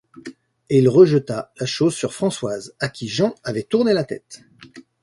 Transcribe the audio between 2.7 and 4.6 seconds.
à qui Jean avait tourné la tête.